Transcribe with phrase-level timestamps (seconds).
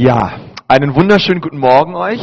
[0.00, 2.22] Ja, einen wunderschönen guten Morgen euch.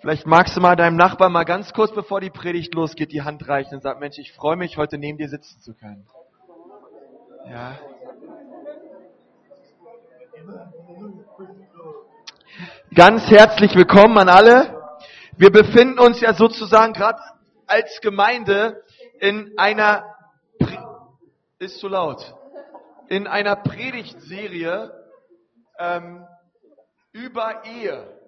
[0.00, 3.48] Vielleicht magst du mal deinem Nachbarn mal ganz kurz, bevor die Predigt losgeht, die Hand
[3.48, 6.04] reichen und sagen, Mensch, ich freue mich, heute neben dir sitzen zu können.
[7.48, 7.78] Ja.
[12.92, 14.76] Ganz herzlich willkommen an alle.
[15.36, 17.20] Wir befinden uns ja sozusagen gerade
[17.68, 18.82] als Gemeinde
[19.20, 20.02] in einer,
[20.58, 20.76] Pre
[21.60, 22.34] ist zu laut,
[23.06, 25.03] in einer Predigtserie
[25.78, 26.26] ähm,
[27.12, 28.20] über Ehe.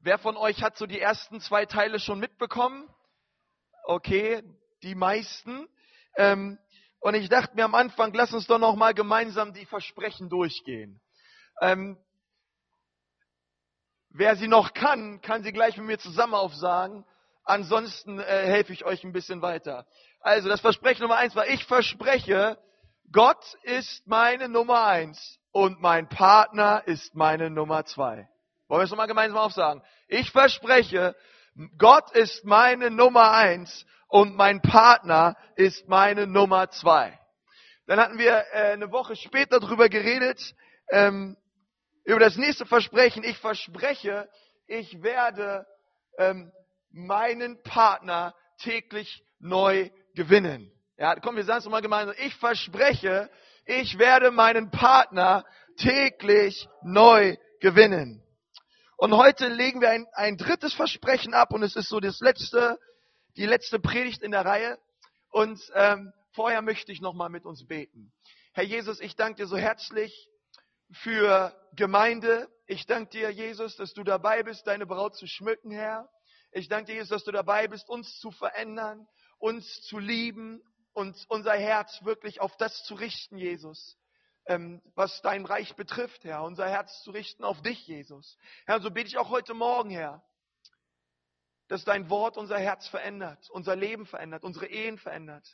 [0.00, 2.88] Wer von euch hat so die ersten zwei Teile schon mitbekommen?
[3.84, 4.42] Okay,
[4.82, 5.68] die meisten.
[6.16, 6.58] Ähm,
[7.00, 11.00] und ich dachte mir am Anfang, lass uns doch noch mal gemeinsam die Versprechen durchgehen.
[11.60, 11.98] Ähm,
[14.10, 17.04] wer sie noch kann, kann sie gleich mit mir zusammen aufsagen.
[17.44, 19.86] Ansonsten äh, helfe ich euch ein bisschen weiter.
[20.20, 22.58] Also das Versprechen Nummer eins war, ich verspreche,
[23.12, 28.28] Gott ist meine Nummer eins und mein Partner ist meine Nummer zwei.
[28.66, 29.82] Wollen wir es nochmal gemeinsam aufsagen?
[30.08, 31.14] Ich verspreche,
[31.78, 37.16] Gott ist meine Nummer eins und mein Partner ist meine Nummer zwei.
[37.86, 40.56] Dann hatten wir äh, eine Woche später darüber geredet,
[40.90, 41.36] ähm,
[42.04, 43.22] über das nächste Versprechen.
[43.22, 44.28] Ich verspreche,
[44.66, 45.66] ich werde
[46.18, 46.50] ähm,
[46.90, 50.72] meinen Partner täglich neu gewinnen.
[50.96, 52.16] Ja, komm, wir sagen es nochmal gemeinsam.
[52.18, 53.30] Ich verspreche,
[53.66, 55.44] ich werde meinen Partner
[55.76, 58.22] täglich neu gewinnen.
[58.96, 62.78] Und heute legen wir ein, ein drittes Versprechen ab und es ist so das letzte,
[63.36, 64.78] die letzte Predigt in der Reihe.
[65.30, 68.12] Und ähm, vorher möchte ich nochmal mit uns beten.
[68.52, 70.28] Herr Jesus, ich danke dir so herzlich
[70.92, 72.48] für Gemeinde.
[72.66, 76.08] Ich danke dir, Jesus, dass du dabei bist, deine Braut zu schmücken, Herr.
[76.52, 80.62] Ich danke dir, Jesus, dass du dabei bist, uns zu verändern, uns zu lieben
[80.94, 83.98] und unser Herz wirklich auf das zu richten, Jesus,
[84.46, 86.42] ähm, was dein Reich betrifft, Herr.
[86.44, 88.38] Unser Herz zu richten auf dich, Jesus.
[88.66, 90.24] Herr, so bete ich auch heute Morgen, Herr,
[91.68, 95.46] dass dein Wort unser Herz verändert, unser Leben verändert, unsere Ehen verändert,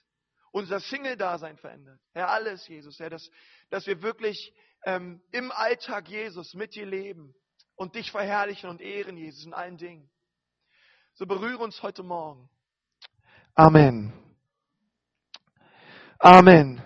[0.52, 2.00] unser Single-Dasein verändert.
[2.12, 3.30] Herr, alles, Jesus, Herr, dass,
[3.70, 4.54] dass wir wirklich
[4.84, 7.34] ähm, im Alltag, Jesus, mit dir leben
[7.76, 10.10] und dich verherrlichen und ehren, Jesus, in allen Dingen.
[11.14, 12.50] So berühre uns heute Morgen.
[13.54, 14.12] Amen.
[16.22, 16.82] Amen.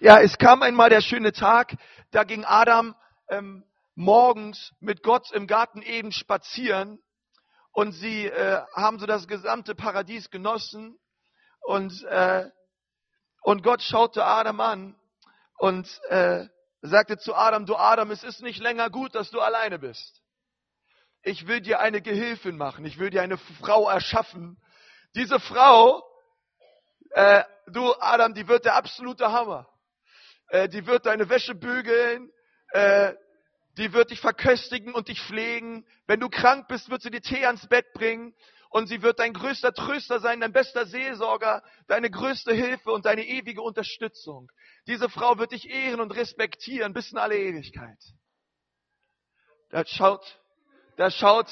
[0.00, 1.76] Ja, es kam einmal der schöne Tag,
[2.10, 2.94] da ging Adam
[3.28, 6.98] ähm, morgens mit Gott im Garten Eden spazieren
[7.72, 10.98] und sie äh, haben so das gesamte Paradies genossen
[11.66, 12.48] und, äh,
[13.42, 14.96] und Gott schaute Adam an
[15.58, 16.46] und äh,
[16.80, 20.22] sagte zu Adam, du Adam, es ist nicht länger gut, dass du alleine bist.
[21.20, 24.56] Ich will dir eine Gehilfin machen, ich will dir eine Frau erschaffen.
[25.14, 26.02] Diese Frau,
[27.16, 29.66] äh, du Adam, die wird der absolute Hammer.
[30.48, 32.30] Äh, die wird deine Wäsche bügeln,
[32.72, 33.14] äh,
[33.78, 35.86] die wird dich verköstigen und dich pflegen.
[36.06, 38.34] Wenn du krank bist, wird sie dir Tee ans Bett bringen
[38.68, 43.24] und sie wird dein größter Tröster sein, dein bester Seelsorger, deine größte Hilfe und deine
[43.24, 44.52] ewige Unterstützung.
[44.86, 47.98] Diese Frau wird dich ehren und respektieren bis in alle Ewigkeit.
[49.70, 50.38] Da schaut,
[50.98, 51.48] da schaut,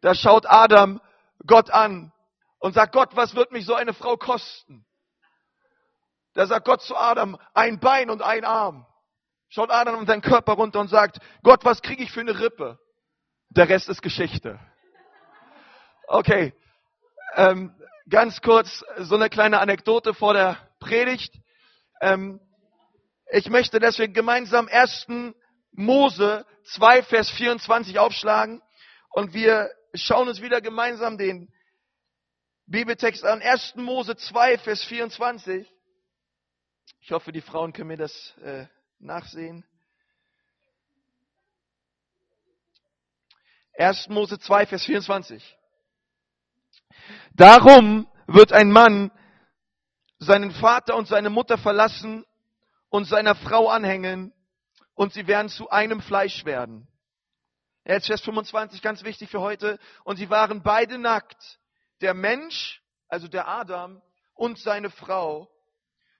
[0.00, 1.00] da schaut Adam
[1.44, 2.12] Gott an
[2.60, 4.86] und sagt, Gott, was wird mich so eine Frau kosten?
[6.34, 8.86] Da sagt Gott zu Adam, ein Bein und ein Arm.
[9.48, 12.78] Schaut Adam in seinen Körper runter und sagt, Gott, was kriege ich für eine Rippe?
[13.50, 14.58] Der Rest ist Geschichte.
[16.06, 16.54] Okay,
[17.34, 17.74] ähm,
[18.08, 21.34] ganz kurz so eine kleine Anekdote vor der Predigt.
[22.00, 22.40] Ähm,
[23.30, 25.06] ich möchte, dass wir gemeinsam 1.
[25.72, 28.62] Mose 2, Vers 24 aufschlagen
[29.10, 31.52] und wir schauen uns wieder gemeinsam den
[32.66, 33.42] Bibeltext an.
[33.42, 33.76] 1.
[33.76, 35.70] Mose 2, Vers 24.
[37.04, 38.66] Ich hoffe, die Frauen können mir das äh,
[39.00, 39.64] nachsehen.
[43.76, 44.08] 1.
[44.08, 45.58] Mose 2, Vers 24.
[47.34, 49.10] Darum wird ein Mann
[50.18, 52.24] seinen Vater und seine Mutter verlassen
[52.88, 54.32] und seiner Frau anhängen
[54.94, 56.86] und sie werden zu einem Fleisch werden.
[57.84, 59.80] Jetzt Vers 25, ganz wichtig für heute.
[60.04, 61.58] Und sie waren beide nackt.
[62.00, 64.00] Der Mensch, also der Adam
[64.34, 65.50] und seine Frau.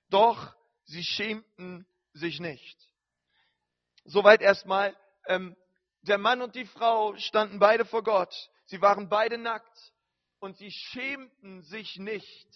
[0.09, 0.57] Doch
[0.93, 2.79] sie schämten sich nicht.
[4.05, 4.97] Soweit erstmal.
[5.27, 5.57] Ähm,
[6.03, 8.35] der Mann und die Frau standen beide vor Gott.
[8.67, 9.93] Sie waren beide nackt
[10.41, 12.49] und sie schämten sich nicht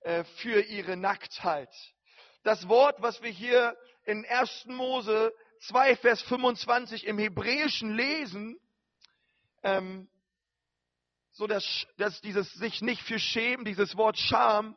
[0.00, 1.72] äh, für ihre Nacktheit.
[2.42, 4.66] Das Wort, was wir hier in 1.
[4.66, 8.58] Mose 2, Vers 25 im Hebräischen lesen,
[9.62, 10.08] ähm,
[11.30, 14.76] so dass, dass dieses sich nicht für schämen, dieses Wort Scham,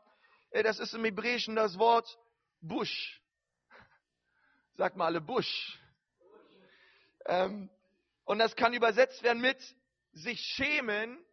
[0.52, 2.08] äh, das ist im Hebräischen das Wort
[2.62, 3.22] Busch.
[4.76, 5.80] Sag mal alle Busch.
[7.26, 7.70] Ähm,
[8.26, 9.60] und das kann übersetzt werden mit
[10.14, 11.24] sich schämen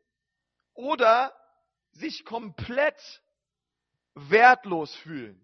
[0.75, 1.35] oder
[1.93, 3.23] sich komplett
[4.15, 5.41] wertlos fühlen.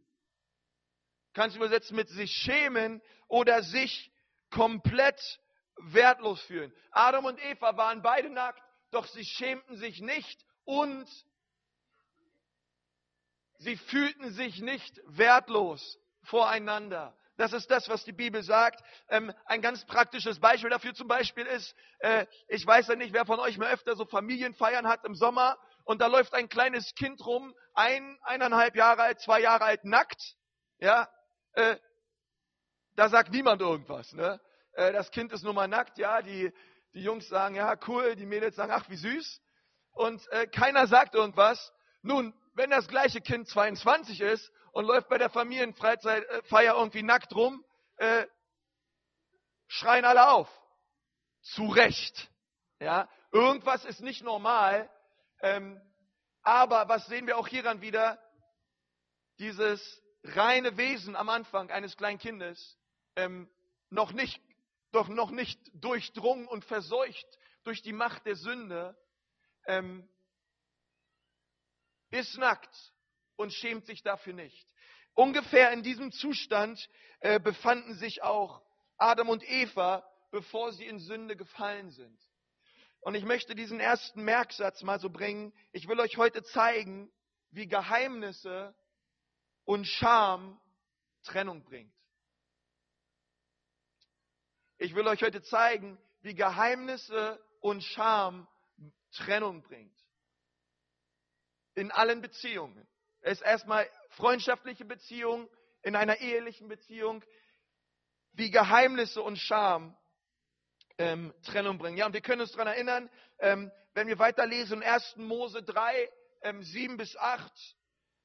[1.32, 4.12] Kannst du übersetzen mit sich schämen oder sich
[4.50, 5.40] komplett
[5.76, 6.72] wertlos fühlen.
[6.90, 11.08] Adam und Eva waren beide nackt, doch sie schämten sich nicht und
[13.60, 17.16] sie fühlten sich nicht wertlos voreinander.
[17.36, 18.82] Das ist das, was die Bibel sagt.
[19.08, 23.24] Ähm, ein ganz praktisches Beispiel dafür zum Beispiel ist, äh, ich weiß ja nicht, wer
[23.24, 27.24] von euch mal öfter so Familienfeiern hat im Sommer und da läuft ein kleines Kind
[27.24, 30.36] rum, ein, eineinhalb Jahre alt, zwei Jahre alt, nackt.
[30.78, 31.08] Ja,
[31.52, 31.76] äh,
[32.96, 34.12] da sagt niemand irgendwas.
[34.12, 34.40] Ne?
[34.72, 36.52] Äh, das Kind ist nun mal nackt, ja, die,
[36.92, 39.40] die Jungs sagen, ja, cool, die Mädels sagen, ach, wie süß.
[39.92, 41.72] Und äh, keiner sagt irgendwas.
[42.02, 47.64] Nun, wenn das gleiche Kind 22 ist und läuft bei der Familienfeier irgendwie nackt rum,
[47.96, 48.26] äh,
[49.66, 50.46] schreien alle auf.
[51.40, 52.30] Zu Recht.
[52.78, 54.90] Ja, irgendwas ist nicht normal.
[55.40, 55.80] Ähm,
[56.42, 58.22] aber was sehen wir auch hieran wieder?
[59.38, 62.78] Dieses reine Wesen am Anfang eines kleinen Kindes,
[63.16, 63.50] ähm,
[63.88, 64.38] noch nicht,
[64.92, 67.26] doch noch nicht durchdrungen und verseucht
[67.64, 68.98] durch die Macht der Sünde,
[69.66, 70.06] ähm,
[72.10, 72.92] ist nackt
[73.36, 74.66] und schämt sich dafür nicht.
[75.14, 76.88] Ungefähr in diesem Zustand
[77.20, 78.62] äh, befanden sich auch
[78.96, 82.18] Adam und Eva, bevor sie in Sünde gefallen sind.
[83.00, 85.52] Und ich möchte diesen ersten Merksatz mal so bringen.
[85.72, 87.10] Ich will euch heute zeigen,
[87.50, 88.74] wie Geheimnisse
[89.64, 90.60] und Scham
[91.22, 91.94] Trennung bringt.
[94.78, 98.46] Ich will euch heute zeigen, wie Geheimnisse und Scham
[99.12, 99.94] Trennung bringt.
[101.80, 102.86] In allen Beziehungen.
[103.22, 105.48] Es ist erstmal freundschaftliche Beziehung,
[105.80, 107.24] in einer ehelichen Beziehung,
[108.32, 109.96] wie Geheimnisse und Scham
[110.98, 111.96] ähm, Trennung bringen.
[111.96, 115.16] Ja, und wir können uns daran erinnern, ähm, wenn wir weiterlesen, 1.
[115.16, 116.10] Mose 3,
[116.42, 117.50] ähm, 7 bis 8,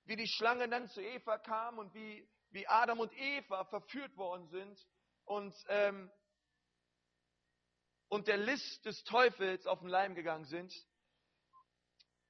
[0.04, 4.50] wie die Schlange dann zu Eva kam und wie, wie Adam und Eva verführt worden
[4.50, 4.86] sind
[5.24, 6.12] und, ähm,
[8.10, 10.74] und der List des Teufels auf den Leim gegangen sind.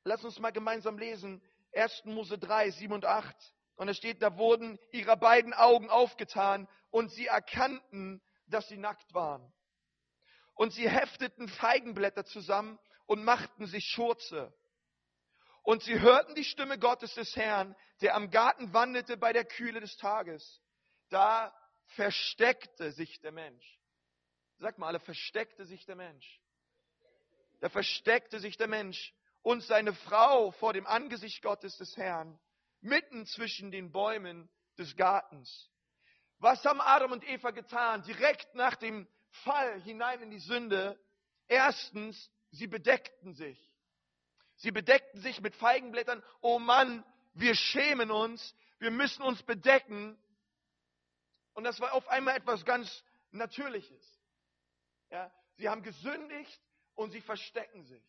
[0.08, 1.42] Lass uns mal gemeinsam lesen,
[1.74, 2.06] 1.
[2.06, 3.36] Mose 3, 7 und 8.
[3.76, 9.14] Und es steht, da wurden ihre beiden Augen aufgetan und sie erkannten, dass sie nackt
[9.16, 9.52] waren.
[10.54, 14.54] Und sie hefteten Feigenblätter zusammen und machten sich Schurze.
[15.64, 19.82] Und sie hörten die Stimme Gottes des Herrn, der am Garten wandelte bei der Kühle
[19.82, 20.62] des Tages.
[21.10, 21.52] Da
[21.96, 23.82] versteckte sich der Mensch.
[24.60, 26.40] Sag mal alle, versteckte sich der Mensch.
[27.60, 29.14] Da versteckte sich der Mensch
[29.46, 32.40] und seine Frau vor dem Angesicht Gottes des Herrn,
[32.82, 34.50] mitten zwischen den Bäumen
[34.80, 35.70] des Gartens.
[36.40, 38.02] Was haben Adam und Eva getan?
[38.02, 39.08] Direkt nach dem
[39.44, 41.00] Fall hinein in die Sünde.
[41.48, 43.60] Erstens, sie bedeckten sich.
[44.56, 46.24] Sie bedeckten sich mit Feigenblättern.
[46.42, 47.06] Oh Mann,
[47.36, 48.56] wir schämen uns.
[48.80, 50.18] Wir müssen uns bedecken.
[51.54, 54.04] Und das war auf einmal etwas ganz Natürliches.
[55.12, 56.60] Ja, sie haben gesündigt
[56.96, 58.04] und sie verstecken sich.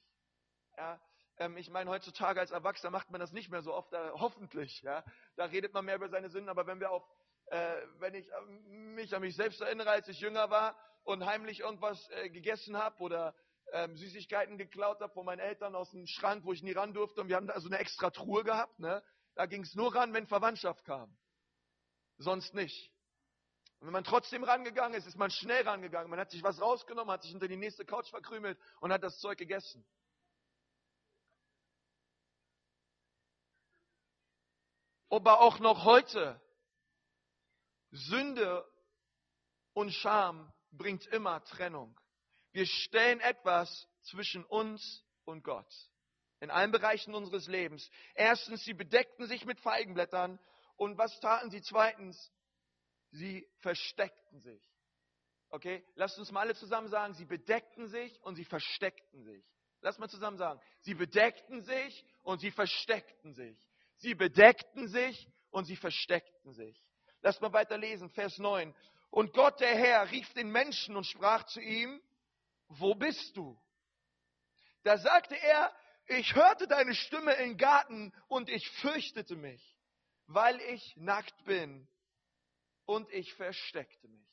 [0.79, 0.99] Ja,
[1.39, 4.83] ähm, ich meine, heutzutage als Erwachsener macht man das nicht mehr so oft, äh, hoffentlich.
[4.83, 5.05] Ja?
[5.37, 7.05] Da redet man mehr über seine Sünden, aber wenn wir auf,
[7.47, 8.41] äh, wenn ich äh,
[8.71, 13.01] mich an mich selbst erinnere, als ich jünger war und heimlich irgendwas äh, gegessen habe
[13.01, 13.35] oder
[13.73, 17.21] ähm, Süßigkeiten geklaut habe von meinen Eltern aus dem Schrank, wo ich nie ran durfte,
[17.21, 19.03] und wir haben da so eine extra Truhe gehabt, ne?
[19.35, 21.17] da ging es nur ran, wenn Verwandtschaft kam.
[22.19, 22.93] Sonst nicht.
[23.79, 26.09] Und wenn man trotzdem rangegangen ist, ist man schnell rangegangen.
[26.09, 29.19] Man hat sich was rausgenommen, hat sich unter die nächste Couch verkrümelt und hat das
[29.19, 29.85] Zeug gegessen.
[35.11, 36.41] Aber auch noch heute.
[37.91, 38.67] Sünde
[39.73, 41.99] und Scham bringt immer Trennung.
[42.53, 45.73] Wir stellen etwas zwischen uns und Gott.
[46.41, 47.91] In allen Bereichen unseres Lebens.
[48.15, 50.39] Erstens, sie bedeckten sich mit Feigenblättern.
[50.77, 52.33] Und was taten sie zweitens?
[53.11, 54.63] Sie versteckten sich.
[55.49, 55.85] Okay?
[55.95, 59.45] Lasst uns mal alle zusammen sagen, sie bedeckten sich und sie versteckten sich.
[59.81, 63.57] Lass mal zusammen sagen, sie bedeckten sich und sie versteckten sich.
[63.99, 66.83] Sie bedeckten sich und sie versteckten sich.
[67.23, 68.75] Lass mal weiter lesen, Vers 9.
[69.11, 72.03] Und Gott der Herr rief den Menschen und sprach zu ihm,
[72.69, 73.59] wo bist du?
[74.83, 75.75] Da sagte er,
[76.09, 79.77] ich hörte deine Stimme im Garten und ich fürchtete mich,
[80.27, 81.89] weil ich nackt bin
[82.85, 84.29] und ich versteckte mich.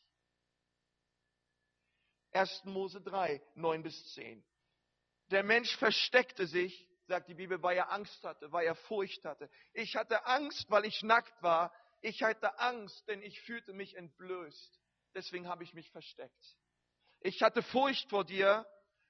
[2.31, 2.65] 1.
[2.65, 4.43] Mose 3, 9 bis 10.
[5.31, 9.49] Der Mensch versteckte sich sagt die Bibel, weil er Angst hatte, weil er Furcht hatte.
[9.73, 11.73] Ich hatte Angst, weil ich nackt war.
[12.01, 14.79] Ich hatte Angst, denn ich fühlte mich entblößt.
[15.13, 16.57] Deswegen habe ich mich versteckt.
[17.19, 18.67] Ich hatte Furcht vor dir,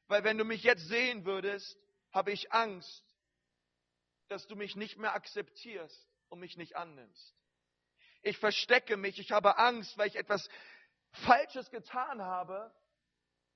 [0.07, 1.77] weil wenn du mich jetzt sehen würdest,
[2.11, 3.03] habe ich Angst,
[4.27, 7.35] dass du mich nicht mehr akzeptierst und mich nicht annimmst.
[8.21, 10.47] Ich verstecke mich, ich habe Angst, weil ich etwas
[11.25, 12.73] Falsches getan habe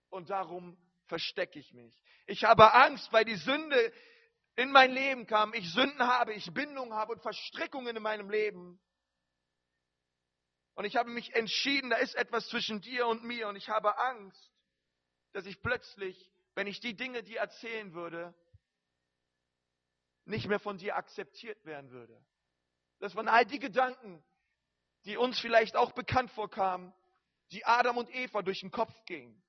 [0.09, 2.03] und darum verstecke ich mich.
[2.25, 3.93] Ich habe Angst, weil die Sünde
[4.57, 8.79] in mein Leben kam, ich Sünden habe, ich Bindungen habe und Verstrickungen in meinem Leben.
[10.73, 13.97] Und ich habe mich entschieden, da ist etwas zwischen dir und mir und ich habe
[13.97, 14.51] Angst,
[15.31, 18.33] dass ich plötzlich, wenn ich die Dinge dir erzählen würde,
[20.25, 22.19] nicht mehr von dir akzeptiert werden würde.
[22.99, 24.23] Das waren all die Gedanken,
[25.05, 26.93] die uns vielleicht auch bekannt vorkamen,
[27.51, 29.41] die Adam und Eva durch den Kopf gingen.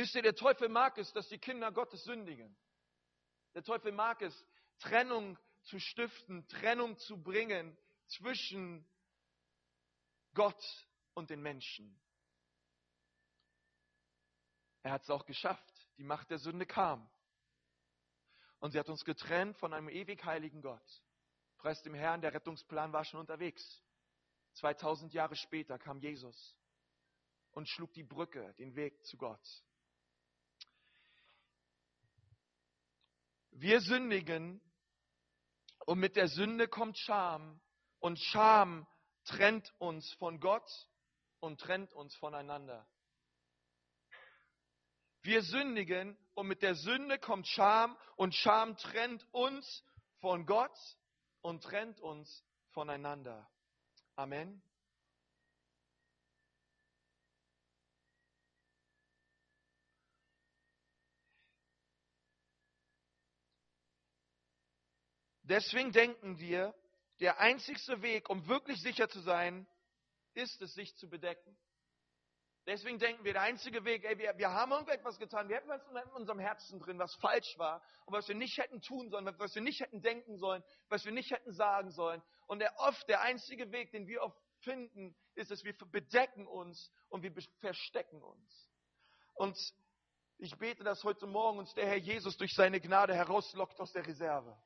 [0.00, 2.56] Wisst ihr, der Teufel mag es, dass die Kinder Gottes sündigen.
[3.52, 4.46] Der Teufel mag es,
[4.78, 7.76] Trennung zu stiften, Trennung zu bringen
[8.06, 8.88] zwischen
[10.32, 12.00] Gott und den Menschen.
[14.82, 15.70] Er hat es auch geschafft.
[15.98, 17.06] Die Macht der Sünde kam.
[18.58, 21.02] Und sie hat uns getrennt von einem ewig heiligen Gott.
[21.58, 23.82] Preis dem Herrn, der Rettungsplan war schon unterwegs.
[24.54, 26.56] 2000 Jahre später kam Jesus
[27.50, 29.46] und schlug die Brücke, den Weg zu Gott.
[33.60, 34.58] Wir sündigen
[35.84, 37.60] und mit der Sünde kommt Scham
[37.98, 38.86] und Scham
[39.24, 40.66] trennt uns von Gott
[41.40, 42.88] und trennt uns voneinander.
[45.20, 49.84] Wir sündigen und mit der Sünde kommt Scham und Scham trennt uns
[50.20, 50.78] von Gott
[51.42, 53.46] und trennt uns voneinander.
[54.16, 54.62] Amen.
[65.50, 66.72] Deswegen denken wir,
[67.18, 69.66] der einzigste Weg, um wirklich sicher zu sein,
[70.34, 71.58] ist es, sich zu bedecken.
[72.66, 75.82] Deswegen denken wir, der einzige Weg, ey, wir, wir haben irgendetwas getan, wir hätten was
[76.04, 79.52] in unserem Herzen drin, was falsch war und was wir nicht hätten tun sollen, was
[79.56, 82.22] wir nicht hätten denken sollen, was wir nicht hätten sagen sollen.
[82.46, 86.92] Und der oft, der einzige Weg, den wir oft finden, ist es, wir bedecken uns
[87.08, 88.70] und wir verstecken uns.
[89.34, 89.58] Und
[90.38, 94.06] ich bete, dass heute Morgen uns der Herr Jesus durch seine Gnade herauslockt aus der
[94.06, 94.56] Reserve.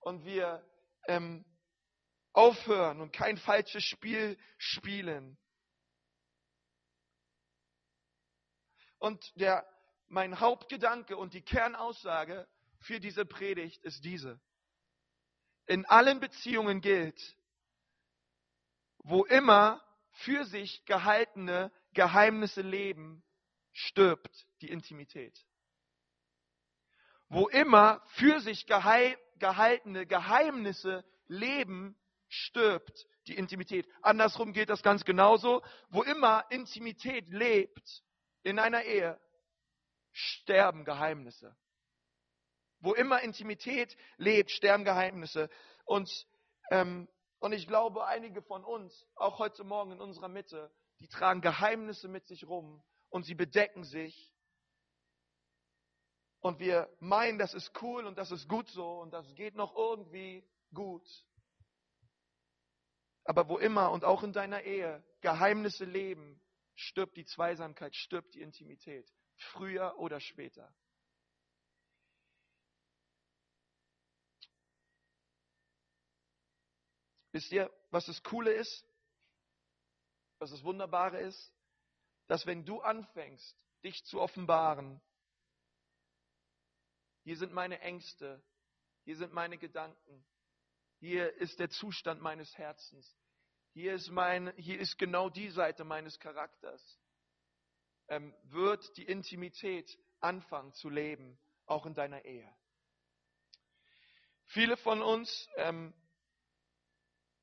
[0.00, 0.64] Und wir
[1.06, 1.44] ähm,
[2.32, 5.38] aufhören und kein falsches Spiel spielen
[8.98, 9.66] Und der,
[10.08, 12.48] mein Hauptgedanke und die Kernaussage
[12.80, 14.40] für diese Predigt ist diese.
[15.66, 17.36] In allen Beziehungen gilt,
[18.98, 23.22] wo immer für sich gehaltene Geheimnisse leben,
[23.72, 25.46] stirbt die Intimität.
[27.28, 33.86] Wo immer für sich gehaltene Geheimnisse leben, stirbt die Intimität.
[34.02, 35.62] Andersrum gilt das ganz genauso.
[35.90, 38.02] Wo immer Intimität lebt,
[38.42, 39.20] in einer Ehe
[40.12, 41.56] sterben Geheimnisse.
[42.80, 45.50] Wo immer Intimität lebt, sterben Geheimnisse.
[45.84, 46.10] Und,
[46.70, 47.08] ähm,
[47.40, 50.70] und ich glaube, einige von uns, auch heute Morgen in unserer Mitte,
[51.00, 54.32] die tragen Geheimnisse mit sich rum und sie bedecken sich.
[56.48, 59.76] Und wir meinen, das ist cool und das ist gut so und das geht noch
[59.76, 61.06] irgendwie gut.
[63.24, 66.40] Aber wo immer und auch in deiner Ehe Geheimnisse leben,
[66.74, 69.06] stirbt die Zweisamkeit, stirbt die Intimität.
[69.52, 70.74] Früher oder später.
[77.32, 78.86] Wisst ihr, was das Coole ist?
[80.38, 81.52] Was das Wunderbare ist?
[82.26, 85.02] Dass wenn du anfängst, dich zu offenbaren,
[87.28, 88.42] hier sind meine Ängste,
[89.04, 90.24] hier sind meine Gedanken,
[90.98, 93.18] hier ist der Zustand meines Herzens,
[93.74, 96.98] hier ist, mein, hier ist genau die Seite meines Charakters,
[98.08, 102.50] ähm, wird die Intimität anfangen zu leben, auch in deiner Ehe.
[104.46, 105.92] Viele von uns, ähm,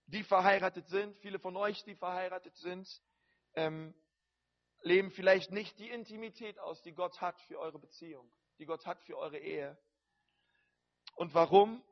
[0.08, 2.90] die verheiratet sind, viele von euch, die verheiratet sind,
[3.54, 3.94] ähm,
[4.82, 9.02] leben vielleicht nicht die Intimität aus, die Gott hat für eure Beziehung, die Gott hat
[9.04, 9.78] für eure Ehe.
[11.16, 11.84] Und warum?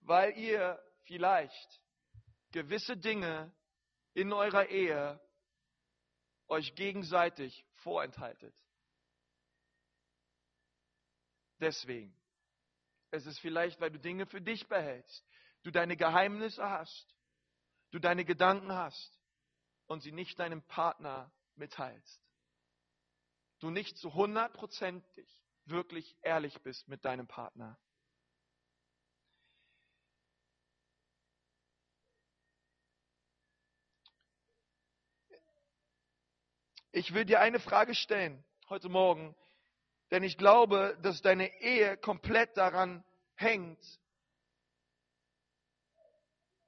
[0.00, 1.80] Weil ihr vielleicht
[2.52, 3.52] gewisse Dinge
[4.14, 5.20] in eurer Ehe
[6.48, 8.54] euch gegenseitig vorenthaltet.
[11.60, 12.14] Deswegen.
[13.12, 15.24] Es ist vielleicht, weil du Dinge für dich behältst,
[15.62, 17.14] du deine Geheimnisse hast,
[17.90, 19.20] du deine Gedanken hast
[19.86, 22.29] und sie nicht deinem Partner mitteilst
[23.60, 25.28] du nicht zu hundertprozentig
[25.66, 27.78] wirklich ehrlich bist mit deinem Partner.
[36.92, 39.36] Ich will dir eine Frage stellen heute Morgen,
[40.10, 43.04] denn ich glaube, dass deine Ehe komplett daran
[43.36, 44.00] hängt,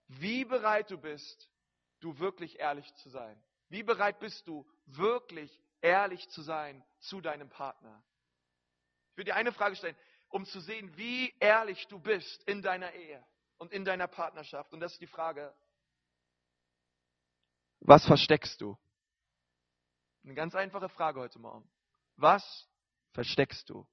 [0.06, 1.50] wie bereit du bist,
[2.00, 3.42] du wirklich ehrlich zu sein.
[3.68, 8.02] Wie bereit bist du, wirklich ehrlich zu sein zu deinem Partner?
[9.10, 9.96] Ich will dir eine Frage stellen,
[10.28, 13.22] um zu sehen, wie ehrlich du bist in deiner Ehe
[13.58, 14.72] und in deiner Partnerschaft.
[14.72, 15.54] Und das ist die Frage,
[17.80, 18.78] was versteckst du?
[20.24, 21.68] Eine ganz einfache Frage heute Morgen.
[22.16, 22.68] Was
[23.10, 23.86] versteckst du?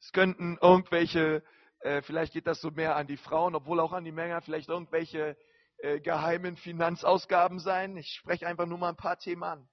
[0.00, 1.44] Es könnten irgendwelche,
[1.80, 4.68] äh, vielleicht geht das so mehr an die Frauen, obwohl auch an die Männer, vielleicht
[4.68, 5.36] irgendwelche
[5.78, 7.96] äh, geheimen Finanzausgaben sein.
[7.96, 9.68] Ich spreche einfach nur mal ein paar Themen an.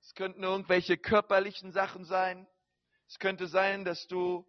[0.00, 2.46] Es könnten irgendwelche körperlichen Sachen sein.
[3.08, 4.46] Es könnte sein, dass du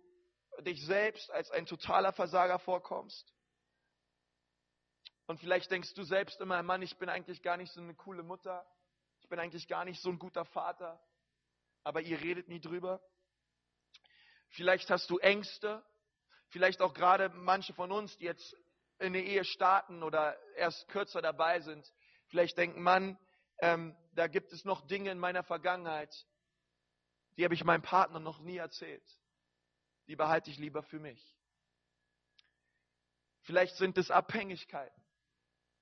[0.61, 3.33] dich selbst als ein totaler Versager vorkommst.
[5.27, 8.23] Und vielleicht denkst du selbst immer, Mann, ich bin eigentlich gar nicht so eine coole
[8.23, 8.65] Mutter.
[9.21, 11.01] Ich bin eigentlich gar nicht so ein guter Vater.
[11.83, 13.01] Aber ihr redet nie drüber.
[14.49, 15.83] Vielleicht hast du Ängste.
[16.49, 18.55] Vielleicht auch gerade manche von uns, die jetzt
[18.99, 21.91] in eine Ehe starten oder erst kürzer dabei sind.
[22.27, 23.17] Vielleicht denken, Mann,
[23.59, 26.13] ähm, da gibt es noch Dinge in meiner Vergangenheit,
[27.37, 29.03] die habe ich meinem Partner noch nie erzählt.
[30.07, 31.35] Die behalte ich lieber für mich.
[33.41, 35.03] Vielleicht sind es Abhängigkeiten.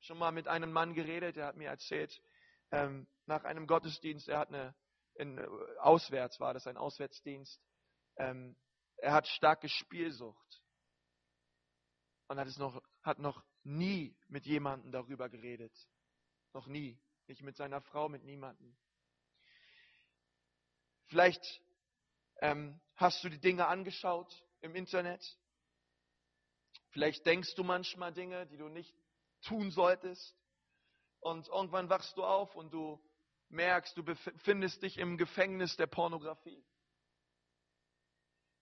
[0.02, 2.22] Schon mal mit einem Mann geredet, der hat mir erzählt,
[2.72, 4.76] ähm, nach einem Gottesdienst, er hat eine,
[5.16, 5.48] in, äh,
[5.80, 7.62] auswärts war das, ein Auswärtsdienst,
[8.18, 8.58] ähm,
[8.98, 10.63] er hat starke Spielsucht
[12.28, 15.74] und hat es noch, hat noch nie mit jemandem darüber geredet.
[16.54, 17.00] Noch nie.
[17.28, 18.76] Nicht mit seiner Frau, mit niemandem.
[21.08, 21.62] Vielleicht
[22.42, 25.24] ähm, hast du die Dinge angeschaut im Internet.
[26.90, 28.94] Vielleicht denkst du manchmal Dinge, die du nicht
[29.42, 30.36] tun solltest.
[31.20, 33.02] Und irgendwann wachst du auf und du
[33.50, 36.64] merkst, du befindest dich im Gefängnis der Pornografie.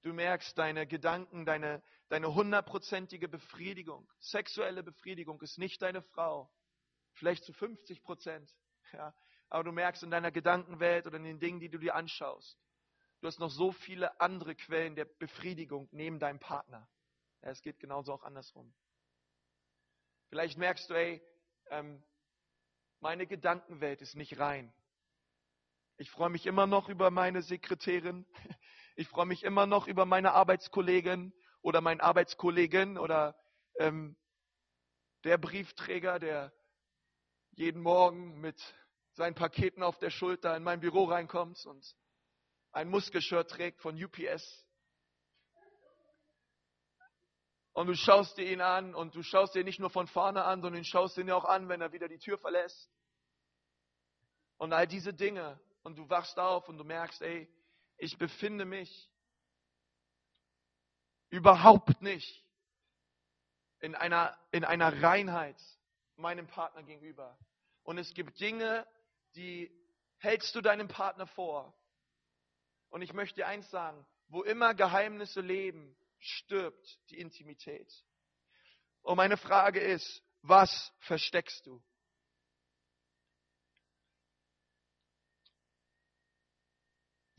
[0.02, 6.52] Du merkst, deine Gedanken, deine, deine hundertprozentige Befriedigung, sexuelle Befriedigung ist nicht deine Frau.
[7.14, 8.52] Vielleicht zu 50 Prozent.
[8.94, 9.14] Ja.
[9.50, 12.58] Aber du merkst in deiner Gedankenwelt oder in den Dingen, die du dir anschaust,
[13.20, 16.90] du hast noch so viele andere Quellen der Befriedigung neben deinem Partner.
[17.42, 18.74] Ja, es geht genauso auch andersrum.
[20.30, 21.22] Vielleicht merkst du, ey,
[21.70, 22.02] ähm,
[23.02, 24.74] meine Gedankenwelt ist nicht rein.
[25.98, 28.26] Ich freue mich immer noch über meine Sekretärin.
[28.96, 33.40] Ich freue mich immer noch über meine Arbeitskollegin oder meinen Arbeitskollegen oder
[33.80, 34.18] ähm,
[35.24, 36.52] der Briefträger, der
[37.52, 38.60] jeden Morgen mit
[39.14, 41.96] seinen Paketen auf der Schulter in mein Büro reinkommt und
[42.72, 44.66] ein Muskelshirt trägt von UPS.
[47.74, 50.62] Und du schaust dir ihn an und du schaust dir nicht nur von vorne an,
[50.62, 52.92] sondern du schaust ihn auch an, wenn er wieder die Tür verlässt.
[54.58, 55.60] Und all diese Dinge.
[55.84, 57.50] Und du wachst auf und du merkst, ey,
[58.02, 59.10] ich befinde mich
[61.30, 62.44] überhaupt nicht
[63.80, 65.62] in einer, in einer Reinheit
[66.16, 67.38] meinem Partner gegenüber.
[67.84, 68.88] Und es gibt Dinge,
[69.36, 69.72] die
[70.18, 71.78] hältst du deinem Partner vor.
[72.90, 77.92] Und ich möchte dir eins sagen, wo immer Geheimnisse leben, stirbt die Intimität.
[79.04, 81.84] Und meine Frage ist, was versteckst du?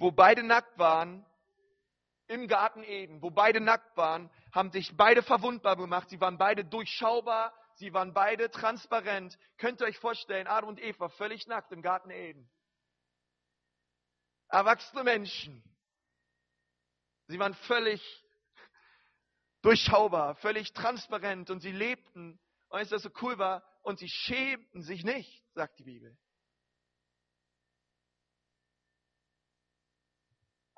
[0.03, 1.25] Wo beide nackt waren,
[2.27, 6.11] im Garten Eden, wo beide nackt waren, haben sich beide verwundbar gemacht.
[6.11, 9.39] Sie waren beide durchschaubar, Sie waren beide transparent.
[9.59, 12.51] Könnt ihr euch vorstellen, Adam und Eva völlig nackt im Garten Eden.
[14.49, 15.63] Erwachsene Menschen.
[17.29, 18.03] Sie waren völlig
[19.63, 22.41] durchschaubar, völlig transparent und sie lebten.
[22.71, 26.19] Und es das so cool war, und sie schämten sich nicht, sagt die Bibel.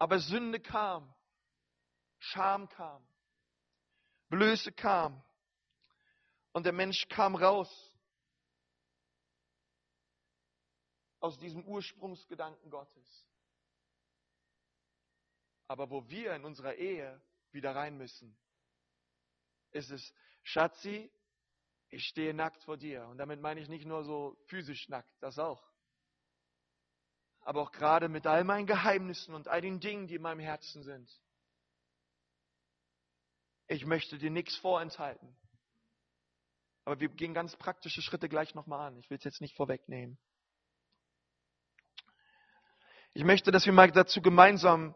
[0.04, 1.14] Aber Sünde kam,
[2.18, 3.02] Scham kam,
[4.28, 5.24] Blöße kam.
[6.52, 7.70] Und der Mensch kam raus
[11.20, 13.26] aus diesem Ursprungsgedanken Gottes.
[15.68, 17.18] Aber wo wir in unserer Ehe
[17.52, 18.36] wieder rein müssen,
[19.70, 21.10] ist es, Schatzi,
[21.88, 23.06] ich stehe nackt vor dir.
[23.06, 25.66] Und damit meine ich nicht nur so physisch nackt, das auch.
[27.44, 30.82] Aber auch gerade mit all meinen Geheimnissen und all den Dingen, die in meinem Herzen
[30.82, 31.10] sind.
[33.68, 35.36] Ich möchte dir nichts vorenthalten.
[36.84, 38.98] Aber wir gehen ganz praktische Schritte gleich nochmal an.
[38.98, 40.18] Ich will es jetzt nicht vorwegnehmen.
[43.14, 44.94] Ich möchte, dass wir mal dazu gemeinsam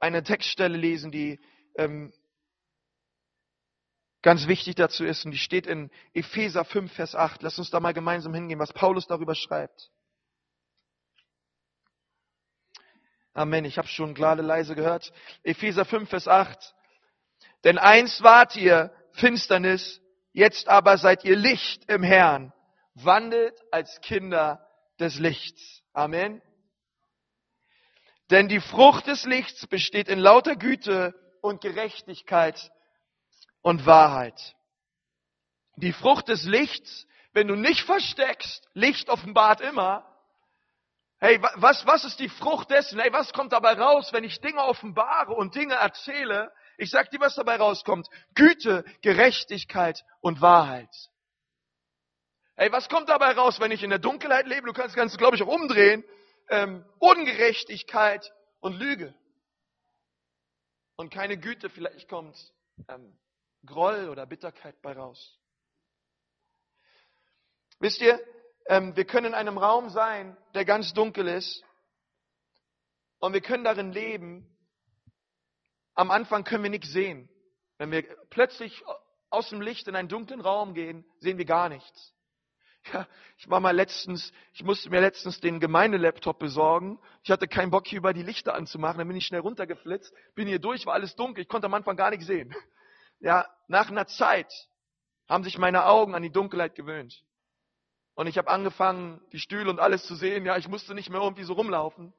[0.00, 1.40] eine Textstelle lesen, die
[1.76, 2.12] ähm,
[4.22, 7.42] ganz wichtig dazu ist, und die steht in Epheser 5, Vers 8.
[7.42, 9.92] Lass uns da mal gemeinsam hingehen, was Paulus darüber schreibt.
[13.34, 13.64] Amen.
[13.64, 15.12] Ich habe schon gerade leise gehört.
[15.42, 16.74] Epheser 5, Vers 8.
[17.64, 20.00] Denn einst wart ihr Finsternis,
[20.32, 22.52] jetzt aber seid ihr Licht im Herrn.
[22.94, 24.64] Wandelt als Kinder
[25.00, 25.82] des Lichts.
[25.92, 26.40] Amen.
[28.30, 32.70] Denn die Frucht des Lichts besteht in lauter Güte und Gerechtigkeit
[33.62, 34.54] und Wahrheit.
[35.76, 40.06] Die Frucht des Lichts, wenn du nicht versteckst, Licht offenbart immer.
[41.20, 42.98] Hey, was, was ist die Frucht dessen?
[42.98, 46.52] Hey, was kommt dabei raus, wenn ich Dinge offenbare und Dinge erzähle?
[46.76, 48.08] Ich sag dir, was dabei rauskommt.
[48.34, 50.90] Güte, Gerechtigkeit und Wahrheit.
[52.56, 54.66] Hey, was kommt dabei raus, wenn ich in der Dunkelheit lebe?
[54.66, 56.04] Du kannst das Ganze, glaube ich, auch umdrehen.
[56.50, 59.14] Ähm, Ungerechtigkeit und Lüge.
[60.96, 62.36] Und keine Güte, vielleicht kommt
[62.88, 63.18] ähm,
[63.64, 65.38] Groll oder Bitterkeit bei raus.
[67.80, 68.20] Wisst ihr,
[68.66, 71.64] ähm, wir können in einem Raum sein, der ganz dunkel ist.
[73.18, 74.46] Und wir können darin leben.
[75.94, 77.28] Am Anfang können wir nichts sehen.
[77.78, 78.82] Wenn wir plötzlich
[79.30, 82.12] aus dem Licht in einen dunklen Raum gehen, sehen wir gar nichts.
[82.92, 87.00] Ja, ich war mal letztens, ich musste mir letztens den Gemeindelaptop besorgen.
[87.22, 88.98] Ich hatte keinen Bock, hier über die Lichter anzumachen.
[88.98, 91.42] Dann bin ich schnell runtergeflitzt, bin hier durch, war alles dunkel.
[91.42, 92.54] Ich konnte am Anfang gar nichts sehen.
[93.20, 94.52] Ja, nach einer Zeit
[95.28, 97.24] haben sich meine Augen an die Dunkelheit gewöhnt.
[98.14, 100.44] Und ich habe angefangen, die Stühle und alles zu sehen.
[100.46, 102.12] Ja, ich musste nicht mehr irgendwie so rumlaufen,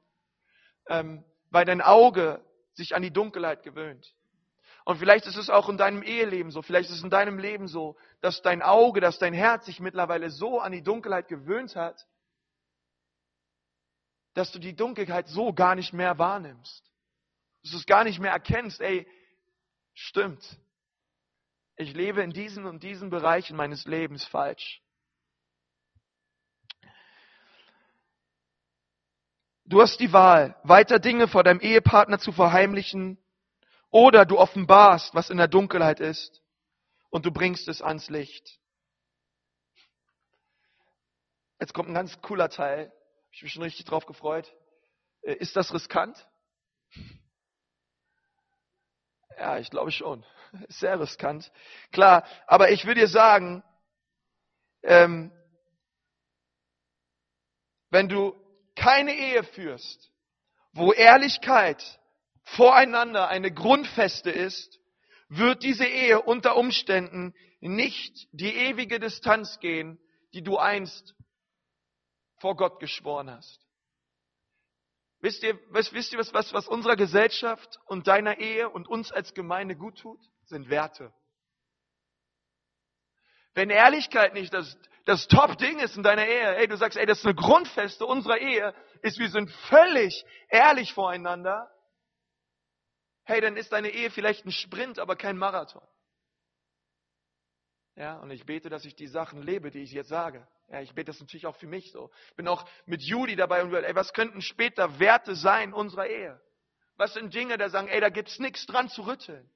[0.88, 4.14] ähm, weil dein Auge sich an die Dunkelheit gewöhnt.
[4.84, 7.66] Und vielleicht ist es auch in deinem Eheleben so, vielleicht ist es in deinem Leben
[7.66, 12.06] so, dass dein Auge, dass dein Herz sich mittlerweile so an die Dunkelheit gewöhnt hat,
[14.34, 16.84] dass du die Dunkelheit so gar nicht mehr wahrnimmst.
[17.62, 19.08] Dass du es gar nicht mehr erkennst, ey,
[19.94, 20.44] stimmt.
[21.76, 24.82] Ich lebe in diesen und diesen Bereichen meines Lebens falsch.
[29.68, 33.18] Du hast die Wahl, weiter Dinge vor deinem Ehepartner zu verheimlichen
[33.90, 36.40] oder du offenbarst, was in der Dunkelheit ist
[37.10, 38.60] und du bringst es ans Licht.
[41.58, 42.92] Jetzt kommt ein ganz cooler Teil.
[43.32, 44.54] Ich bin schon richtig drauf gefreut.
[45.22, 46.28] Äh, ist das riskant?
[49.36, 50.24] Ja, ich glaube schon.
[50.68, 51.50] Sehr riskant.
[51.90, 53.64] Klar, aber ich würde dir sagen,
[54.84, 55.32] ähm,
[57.90, 58.45] wenn du
[58.76, 60.12] keine Ehe führst,
[60.72, 61.82] wo Ehrlichkeit
[62.44, 64.78] voreinander eine Grundfeste ist,
[65.28, 69.98] wird diese Ehe unter Umständen nicht die ewige Distanz gehen,
[70.34, 71.14] die du einst
[72.38, 73.66] vor Gott geschworen hast.
[75.20, 79.10] Wisst ihr, was, wisst ihr was, was, was unserer Gesellschaft und deiner Ehe und uns
[79.10, 80.20] als Gemeinde gut tut?
[80.44, 81.12] Sind Werte.
[83.54, 84.76] Wenn Ehrlichkeit nicht das,
[85.06, 88.38] das Top-Ding ist in deiner Ehe, ey, du sagst, ey, das ist eine Grundfeste unserer
[88.38, 91.72] Ehe, ist, wir sind völlig ehrlich voreinander,
[93.24, 95.86] hey, dann ist deine Ehe vielleicht ein Sprint, aber kein Marathon.
[97.94, 100.46] Ja, und ich bete, dass ich die Sachen lebe, die ich jetzt sage.
[100.68, 102.10] Ja, ich bete das natürlich auch für mich so.
[102.30, 106.40] Ich bin auch mit Judy dabei und ey, was könnten später Werte sein unserer Ehe?
[106.96, 109.48] Was sind Dinge, da sagen, ey, da gibt's nichts dran zu rütteln.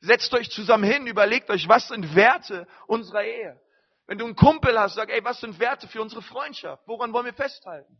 [0.00, 3.60] Setzt euch zusammen hin, überlegt euch, was sind Werte unserer Ehe?
[4.10, 6.82] Wenn du einen Kumpel hast, sag, ey, was sind Werte für unsere Freundschaft?
[6.88, 7.96] Woran wollen wir festhalten?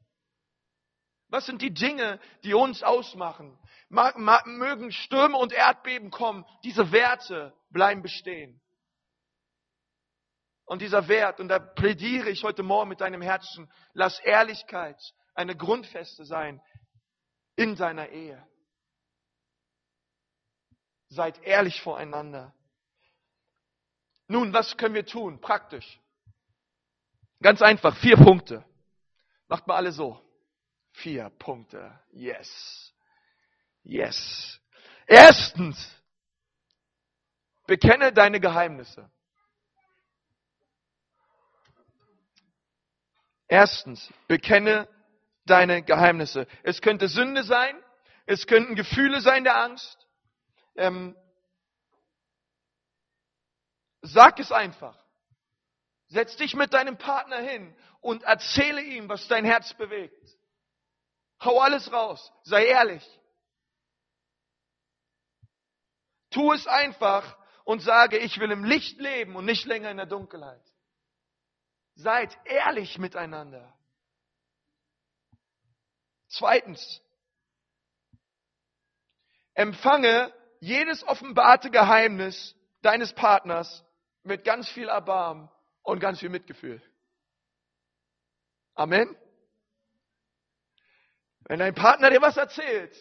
[1.29, 3.57] Was sind die Dinge, die uns ausmachen?
[3.89, 8.61] Mögen Stürme und Erdbeben kommen, diese Werte bleiben bestehen.
[10.65, 15.01] Und dieser Wert, und da plädiere ich heute Morgen mit deinem Herzen, lass Ehrlichkeit
[15.35, 16.61] eine Grundfeste sein
[17.55, 18.45] in deiner Ehe.
[21.07, 22.53] Seid ehrlich voreinander.
[24.31, 25.41] Nun, was können wir tun?
[25.41, 26.01] Praktisch.
[27.43, 28.65] Ganz einfach, vier Punkte.
[29.49, 30.25] Macht mal alle so.
[30.93, 31.99] Vier Punkte.
[32.13, 32.95] Yes.
[33.83, 34.61] Yes.
[35.09, 36.01] Erstens,
[37.67, 39.11] bekenne deine Geheimnisse.
[43.49, 44.87] Erstens, bekenne
[45.45, 46.47] deine Geheimnisse.
[46.63, 47.77] Es könnte Sünde sein,
[48.27, 50.07] es könnten Gefühle sein der Angst,
[50.77, 51.17] ähm,
[54.03, 54.97] Sag es einfach.
[56.09, 60.37] Setz dich mit deinem Partner hin und erzähle ihm, was dein Herz bewegt.
[61.43, 62.33] Hau alles raus.
[62.43, 63.07] Sei ehrlich.
[66.31, 70.07] Tu es einfach und sage, ich will im Licht leben und nicht länger in der
[70.07, 70.63] Dunkelheit.
[71.95, 73.77] Seid ehrlich miteinander.
[76.29, 77.03] Zweitens,
[79.55, 83.85] empfange jedes offenbarte Geheimnis deines Partners
[84.23, 85.49] mit ganz viel Erbarmen
[85.83, 86.83] und ganz viel Mitgefühl.
[88.75, 89.17] Amen.
[91.45, 92.95] Wenn dein Partner dir was erzählt,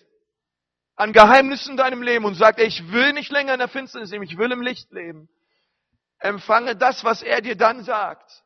[0.96, 4.24] an Geheimnissen in deinem Leben und sagt, ich will nicht länger in der Finsternis leben,
[4.24, 5.30] ich will im Licht leben,
[6.18, 8.44] empfange das, was er dir dann sagt,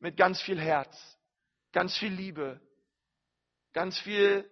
[0.00, 1.18] mit ganz viel Herz,
[1.72, 2.60] ganz viel Liebe,
[3.72, 4.50] ganz viel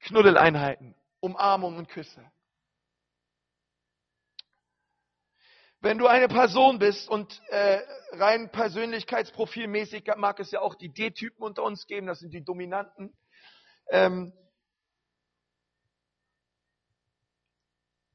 [0.00, 2.32] Knuddeleinheiten, Umarmungen und Küsse.
[5.82, 7.80] Wenn du eine Person bist und äh,
[8.12, 13.16] rein persönlichkeitsprofilmäßig mag es ja auch die D-Typen unter uns geben, das sind die Dominanten.
[13.88, 14.34] Ähm,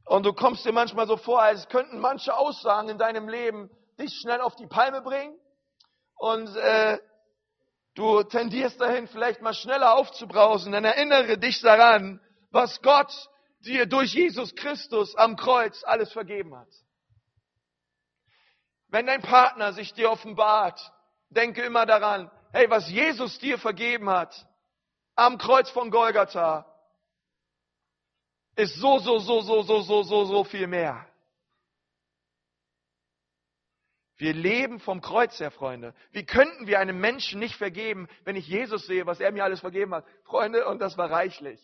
[0.06, 4.14] und du kommst dir manchmal so vor, als könnten manche Aussagen in deinem Leben dich
[4.14, 5.36] schnell auf die Palme bringen
[6.18, 7.00] und äh,
[7.96, 13.12] du tendierst dahin, vielleicht mal schneller aufzubrausen, dann erinnere dich daran, was Gott
[13.62, 16.70] dir durch Jesus Christus am Kreuz alles vergeben hat.
[18.88, 20.94] Wenn dein Partner sich dir offenbart,
[21.30, 24.48] denke immer daran, hey, was Jesus dir vergeben hat
[25.16, 26.66] am Kreuz von Golgatha,
[28.56, 31.06] ist so, so, so, so, so, so, so, so viel mehr.
[34.18, 35.94] Wir leben vom Kreuz her, Freunde.
[36.12, 39.60] Wie könnten wir einem Menschen nicht vergeben, wenn ich Jesus sehe, was er mir alles
[39.60, 40.06] vergeben hat?
[40.24, 41.60] Freunde, und das war reichlich.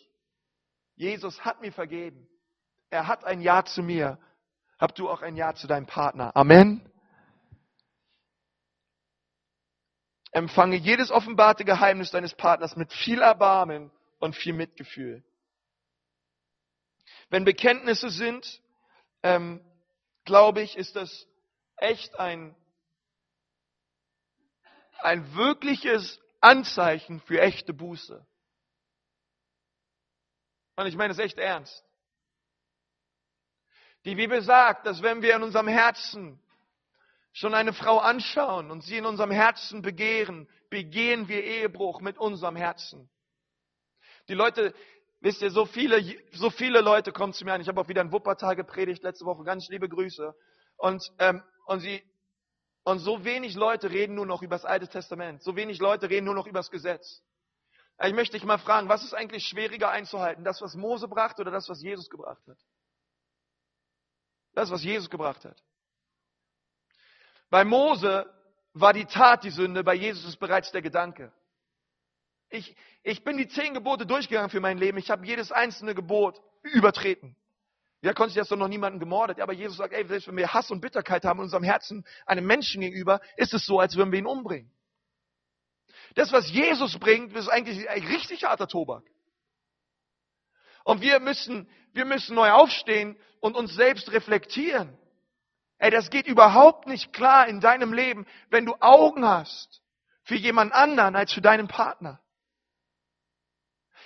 [0.95, 2.27] Jesus hat mir vergeben.
[2.89, 4.19] Er hat ein Ja zu mir.
[4.77, 6.35] Hab du auch ein Ja zu deinem Partner.
[6.35, 6.90] Amen.
[10.31, 15.23] Empfange jedes offenbarte Geheimnis deines Partners mit viel Erbarmen und viel Mitgefühl.
[17.29, 18.61] Wenn Bekenntnisse sind,
[19.23, 19.63] ähm,
[20.25, 21.27] glaube ich, ist das
[21.77, 22.55] echt ein,
[24.99, 28.25] ein wirkliches Anzeichen für echte Buße.
[30.75, 31.83] Und ich meine es echt ernst.
[34.05, 36.41] Die Bibel sagt, dass wenn wir in unserem Herzen
[37.33, 42.55] schon eine Frau anschauen und sie in unserem Herzen begehren, begehen wir Ehebruch mit unserem
[42.55, 43.09] Herzen.
[44.27, 44.73] Die Leute,
[45.19, 47.61] wisst ihr, so viele, so viele Leute kommen zu mir an.
[47.61, 49.43] Ich habe auch wieder ein Wuppertal gepredigt letzte Woche.
[49.43, 50.33] Ganz liebe Grüße.
[50.77, 52.03] Und, ähm, und sie,
[52.83, 55.43] und so wenig Leute reden nur noch über das Alte Testament.
[55.43, 57.23] So wenig Leute reden nur noch über das Gesetz.
[58.03, 60.43] Ich möchte dich mal fragen, was ist eigentlich schwieriger einzuhalten?
[60.43, 62.57] Das, was Mose brachte oder das, was Jesus gebracht hat?
[64.53, 65.61] Das, was Jesus gebracht hat.
[67.51, 68.33] Bei Mose
[68.73, 71.33] war die Tat die Sünde, bei Jesus ist bereits der Gedanke.
[72.49, 74.97] Ich, ich bin die zehn Gebote durchgegangen für mein Leben.
[74.97, 77.35] Ich habe jedes einzelne Gebot übertreten.
[78.01, 79.39] Ja, konnte ich das doch noch niemanden gemordet.
[79.41, 82.45] Aber Jesus sagt, ey, selbst wenn wir Hass und Bitterkeit haben in unserem Herzen einem
[82.45, 84.71] Menschen gegenüber, ist es so, als würden wir ihn umbringen.
[86.15, 89.03] Das, was Jesus bringt, ist eigentlich ein richtig harter Tobak.
[90.83, 94.97] Und wir müssen, wir müssen neu aufstehen und uns selbst reflektieren.
[95.81, 99.81] Ey, das geht überhaupt nicht klar in deinem Leben, wenn du Augen hast
[100.21, 102.21] für jemand anderen als für deinen Partner.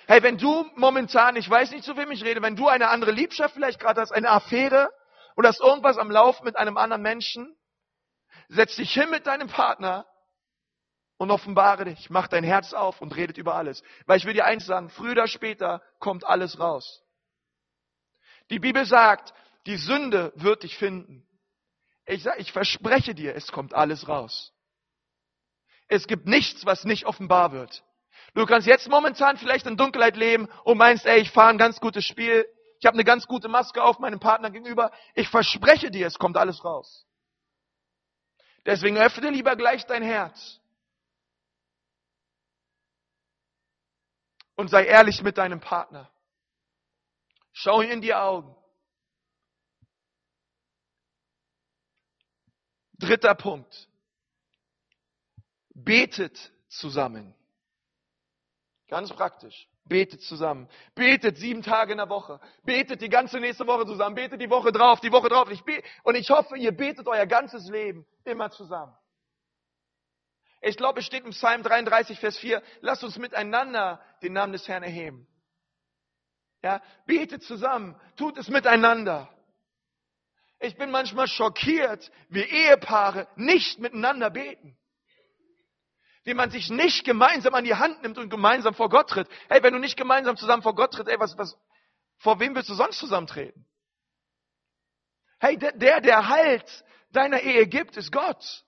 [0.07, 3.11] Hey, wenn du momentan, ich weiß nicht, zu wem ich rede, wenn du eine andere
[3.11, 4.89] Liebschaft vielleicht gerade hast, eine Affäre
[5.35, 7.57] oder hast irgendwas am Laufen mit einem anderen Menschen,
[8.47, 10.05] setz dich hin mit deinem Partner
[11.17, 13.83] und offenbare dich, mach dein Herz auf und redet über alles.
[14.05, 17.03] Weil ich will dir eins sagen, früher oder später kommt alles raus.
[18.49, 19.33] Die Bibel sagt,
[19.65, 21.27] die Sünde wird dich finden.
[22.05, 24.53] Ich sage, ich verspreche dir, es kommt alles raus.
[25.87, 27.83] Es gibt nichts, was nicht offenbar wird.
[28.33, 31.79] Du kannst jetzt momentan vielleicht in Dunkelheit leben und meinst, ey, ich fahre ein ganz
[31.79, 32.45] gutes Spiel,
[32.79, 34.91] ich habe eine ganz gute Maske auf meinem Partner gegenüber.
[35.13, 37.07] Ich verspreche dir, es kommt alles raus.
[38.65, 40.59] Deswegen öffne lieber gleich dein Herz.
[44.55, 46.11] Und sei ehrlich mit deinem Partner.
[47.53, 48.55] Schau ihn in die Augen.
[53.05, 53.87] Dritter Punkt.
[55.73, 57.35] Betet zusammen.
[58.87, 59.67] Ganz praktisch.
[59.87, 60.67] Betet zusammen.
[60.95, 62.39] Betet sieben Tage in der Woche.
[62.63, 64.15] Betet die ganze nächste Woche zusammen.
[64.15, 65.51] Betet die Woche drauf, die Woche drauf.
[65.51, 65.61] Ich
[66.03, 68.95] und ich hoffe, ihr betet euer ganzes Leben immer zusammen.
[70.61, 74.67] Ich glaube, es steht im Psalm 33, Vers 4, lasst uns miteinander den Namen des
[74.67, 75.27] Herrn erheben.
[76.63, 79.29] Ja, betet zusammen, tut es miteinander.
[80.59, 84.77] Ich bin manchmal schockiert, wie Ehepaare nicht miteinander beten.
[86.23, 89.29] Wie man sich nicht gemeinsam an die Hand nimmt und gemeinsam vor Gott tritt.
[89.47, 91.57] Hey, wenn du nicht gemeinsam zusammen vor Gott tritt, ey, was, was,
[92.17, 93.67] vor wem willst du sonst zusammentreten?
[95.39, 98.63] Hey, der, der, der Halt deiner Ehe gibt, ist Gott.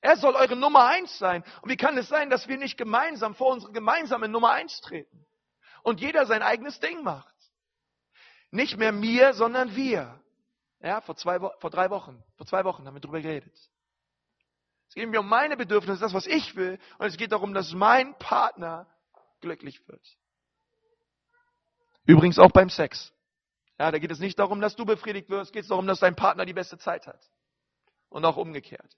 [0.00, 1.44] Er soll eure Nummer eins sein.
[1.60, 5.24] Und wie kann es sein, dass wir nicht gemeinsam vor unsere gemeinsame Nummer eins treten?
[5.84, 7.32] Und jeder sein eigenes Ding macht.
[8.50, 10.21] Nicht mehr mir, sondern wir.
[10.82, 13.56] Ja, vor, zwei, vor drei Wochen, vor zwei Wochen haben wir darüber geredet.
[14.88, 16.78] Es geht mir um meine Bedürfnisse, das, was ich will.
[16.98, 18.86] Und es geht darum, dass mein Partner
[19.40, 20.04] glücklich wird.
[22.04, 23.12] Übrigens auch beim Sex.
[23.78, 26.16] Ja, da geht es nicht darum, dass du befriedigt wirst, es geht darum, dass dein
[26.16, 27.20] Partner die beste Zeit hat.
[28.08, 28.96] Und auch umgekehrt.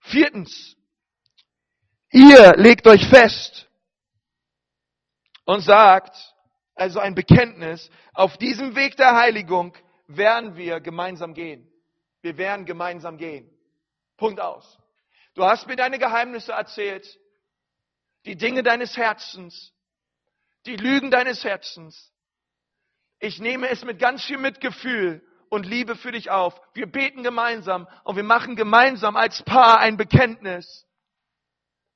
[0.00, 0.76] Viertens.
[2.10, 3.68] Ihr legt euch fest
[5.44, 6.29] und sagt,
[6.80, 11.70] also ein Bekenntnis, auf diesem Weg der Heiligung werden wir gemeinsam gehen.
[12.22, 13.50] Wir werden gemeinsam gehen.
[14.16, 14.78] Punkt aus.
[15.34, 17.06] Du hast mir deine Geheimnisse erzählt,
[18.24, 19.72] die Dinge deines Herzens,
[20.66, 22.12] die Lügen deines Herzens.
[23.18, 26.58] Ich nehme es mit ganz viel Mitgefühl und Liebe für dich auf.
[26.74, 30.86] Wir beten gemeinsam und wir machen gemeinsam als Paar ein Bekenntnis.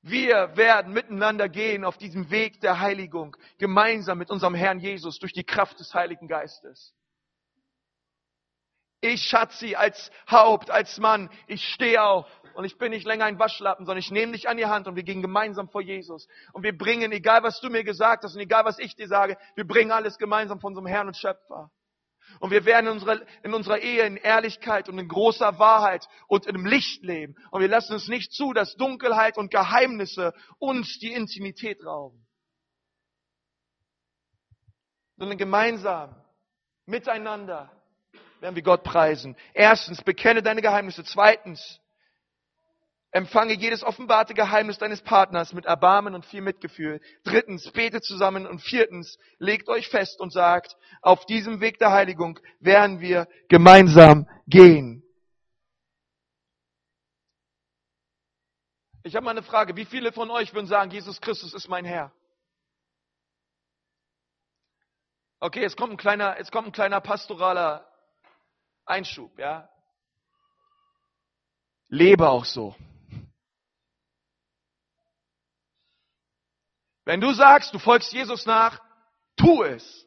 [0.07, 5.33] Wir werden miteinander gehen auf diesem Weg der Heiligung, gemeinsam mit unserem Herrn Jesus durch
[5.33, 6.93] die Kraft des Heiligen Geistes.
[9.01, 13.39] Ich, Schatzi, als Haupt, als Mann, ich stehe auf und ich bin nicht länger ein
[13.39, 16.27] Waschlappen, sondern ich nehme dich an die Hand und wir gehen gemeinsam vor Jesus.
[16.53, 19.39] Und wir bringen, egal was du mir gesagt hast und egal was ich dir sage,
[19.55, 21.71] wir bringen alles gemeinsam von unserem Herrn und Schöpfer.
[22.39, 26.45] Und wir werden in unserer, in unserer Ehe in Ehrlichkeit und in großer Wahrheit und
[26.45, 27.35] dem Licht leben.
[27.51, 32.25] Und wir lassen es nicht zu, dass Dunkelheit und Geheimnisse uns die Intimität rauben.
[35.17, 36.21] Sondern gemeinsam,
[36.85, 37.71] miteinander,
[38.41, 39.35] werden wir Gott preisen.
[39.53, 41.03] Erstens, bekenne deine Geheimnisse.
[41.03, 41.79] Zweitens,
[43.15, 46.99] empfange jedes offenbarte Geheimnis deines Partners mit Erbarmen und viel Mitgefühl.
[47.23, 48.45] Drittens, bete zusammen.
[48.45, 54.27] Und viertens, legt euch fest und sagt, auf diesem Weg der Heiligung werden wir gemeinsam
[54.47, 55.01] gehen.
[59.03, 59.77] Ich habe mal eine Frage.
[59.77, 62.11] Wie viele von euch würden sagen, Jesus Christus ist mein Herr?
[65.39, 67.87] Okay, jetzt kommt ein kleiner, jetzt kommt ein kleiner pastoraler
[68.85, 69.69] Einschub, ja.
[71.87, 72.75] Lebe auch so.
[77.05, 78.81] Wenn du sagst, du folgst Jesus nach,
[79.37, 80.05] tu es.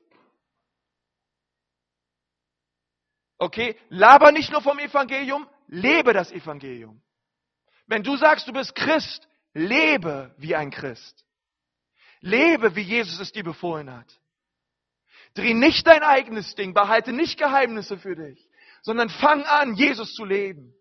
[3.38, 3.76] Okay?
[3.88, 7.00] Laber nicht nur vom Evangelium, lebe das Evangelium.
[7.86, 11.24] Wenn du sagst, du bist Christ, lebe wie ein Christ.
[12.20, 14.12] Lebe, wie Jesus es dir befohlen hat.
[15.34, 18.48] Dreh nicht dein eigenes Ding, behalte nicht Geheimnisse für dich
[18.82, 20.74] sondern fang an, Jesus zu leben.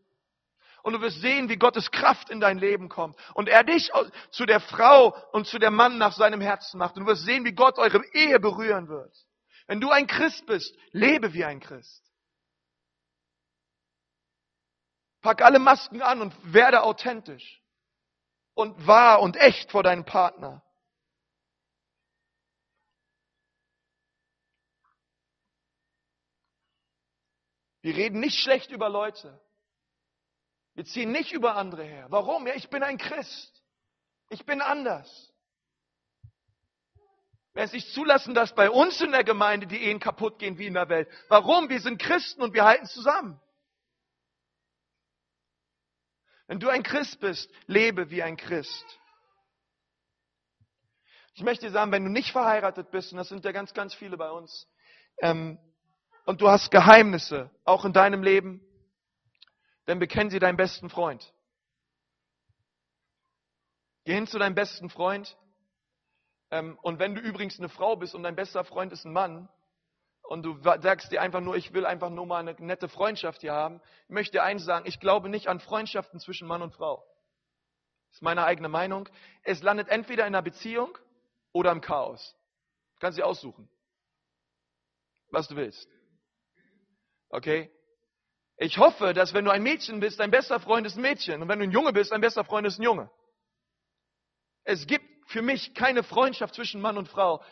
[0.88, 3.18] Und du wirst sehen, wie Gottes Kraft in dein Leben kommt.
[3.34, 3.92] Und er dich
[4.32, 6.96] zu der Frau und zu der Mann nach seinem Herzen macht.
[6.96, 9.14] Und du wirst sehen, wie Gott eure Ehe berühren wird.
[9.66, 12.10] Wenn du ein Christ bist, lebe wie ein Christ.
[15.22, 17.62] Pack alle Masken an und werde authentisch
[18.54, 20.64] und wahr und echt vor deinem Partner.
[27.82, 29.38] Wir reden nicht schlecht über Leute.
[30.78, 32.06] Wir ziehen nicht über andere her.
[32.10, 32.46] Warum?
[32.46, 33.64] Ja, ich bin ein Christ.
[34.30, 35.34] Ich bin anders.
[37.54, 40.68] Wer es nicht zulassen, dass bei uns in der Gemeinde die Ehen kaputt gehen wie
[40.68, 41.10] in der Welt.
[41.30, 41.68] Warum?
[41.68, 43.42] Wir sind Christen und wir halten zusammen.
[46.46, 48.86] Wenn du ein Christ bist, lebe wie ein Christ.
[51.34, 53.96] Ich möchte dir sagen, wenn du nicht verheiratet bist, und das sind ja ganz, ganz
[53.96, 54.68] viele bei uns,
[55.24, 55.58] ähm,
[56.28, 58.62] und du hast Geheimnisse, auch in deinem Leben,
[59.88, 61.34] dann bekenn sie deinem besten Freund.
[64.04, 65.36] Geh hin zu deinem besten Freund.
[66.52, 69.50] Ähm, und wenn du übrigens eine Frau bist und dein bester Freund ist ein Mann,
[70.24, 73.54] und du sagst dir einfach nur, ich will einfach nur mal eine nette Freundschaft hier
[73.54, 76.98] haben, ich möchte dir eins sagen, ich glaube nicht an Freundschaften zwischen Mann und Frau.
[78.10, 79.08] Das ist meine eigene Meinung.
[79.44, 80.98] Es landet entweder in einer Beziehung
[81.54, 82.36] oder im Chaos.
[82.96, 83.70] Du kannst sie aussuchen,
[85.32, 85.88] was du willst.
[87.30, 87.72] Okay?
[88.58, 91.42] Ich hoffe, dass wenn du ein Mädchen bist, dein bester Freund ist ein Mädchen.
[91.42, 93.10] Und wenn du ein Junge bist, dein bester Freund ist ein Junge.
[94.64, 97.44] Es gibt für mich keine Freundschaft zwischen Mann und Frau.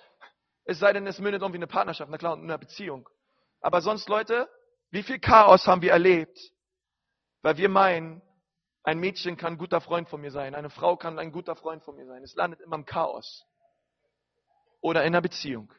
[0.66, 3.08] Es sei denn, es mündet irgendwie eine Partnerschaft, na klar, und eine Beziehung.
[3.62, 4.50] Aber sonst, Leute,
[4.90, 6.40] wie viel Chaos haben wir erlebt?
[7.44, 8.24] Weil wir meinen,
[8.84, 11.84] ein Mädchen kann ein guter Freund von mir sein, eine Frau kann ein guter Freund
[11.84, 12.24] von mir sein.
[12.24, 13.46] Es landet immer im Chaos.
[14.82, 15.72] Oder in einer Beziehung.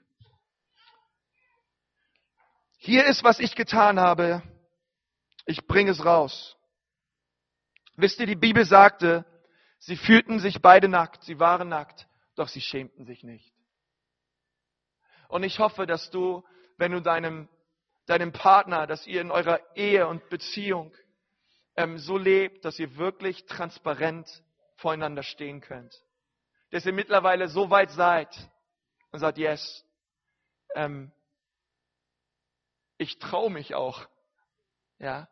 [2.79, 4.43] Hier ist, was ich getan habe.
[5.47, 6.57] Ich bringe es raus.
[7.97, 9.25] Wisst ihr, die Bibel sagte,
[9.79, 13.55] sie fühlten sich beide nackt, sie waren nackt, doch sie schämten sich nicht.
[15.29, 16.45] Und ich hoffe, dass du,
[16.77, 17.49] wenn du deinem,
[18.07, 20.95] deinem Partner, dass ihr in eurer Ehe und Beziehung
[21.77, 24.29] ähm, so lebt, dass ihr wirklich transparent
[24.77, 26.03] voreinander stehen könnt.
[26.71, 28.29] Dass ihr mittlerweile so weit seid
[29.11, 29.85] und sagt, yes,
[30.75, 31.13] ähm,
[32.99, 34.07] Ich traue mich auch.
[34.99, 35.29] Ja.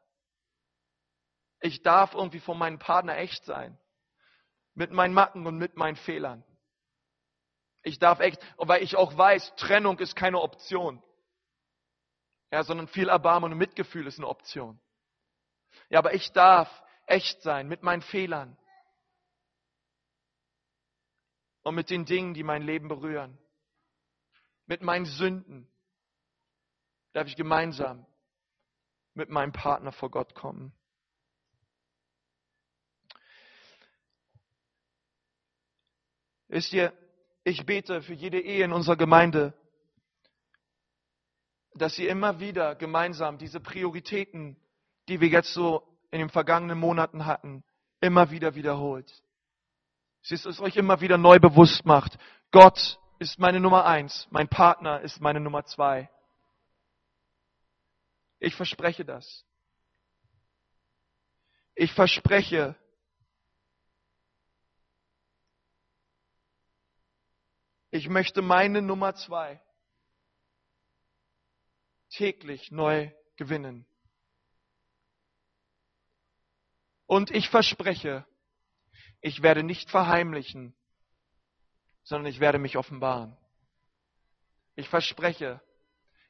[1.65, 3.79] Ich darf irgendwie vor meinem Partner echt sein.
[4.75, 6.45] Mit meinen Macken und mit meinen Fehlern.
[7.83, 11.03] Ich darf echt, weil ich auch weiß, Trennung ist keine Option.
[12.51, 14.79] Ja, sondern viel Erbarmen und Mitgefühl ist eine Option.
[15.89, 16.69] Ja, aber ich darf
[17.07, 18.59] echt sein mit meinen Fehlern.
[21.63, 23.39] Und mit den Dingen, die mein Leben berühren.
[24.67, 25.73] Mit meinen Sünden
[27.15, 28.05] darf ich gemeinsam
[29.15, 30.79] mit meinem Partner vor Gott kommen.
[36.55, 36.93] Wisst ihr,
[37.43, 39.55] ich bete für jede Ehe in unserer Gemeinde,
[41.75, 44.57] dass sie immer wieder gemeinsam diese Prioritäten,
[45.09, 45.83] die wir jetzt so
[46.13, 47.65] in den vergangenen Monaten hatten,
[48.01, 49.13] immer wieder wiederholt.
[50.31, 52.19] Dass es euch immer wieder neu bewusst macht.
[52.53, 56.09] Gott ist meine Nummer eins, mein Partner ist meine Nummer zwei.
[58.39, 59.45] Ich verspreche das.
[61.75, 62.77] Ich verspreche,
[67.95, 69.63] ich möchte meine Nummer zwei
[72.11, 73.87] täglich neu gewinnen.
[77.07, 78.27] Und ich verspreche,
[79.21, 80.75] ich werde nicht verheimlichen,
[82.03, 83.37] sondern ich werde mich offenbaren.
[84.75, 85.61] Ich verspreche,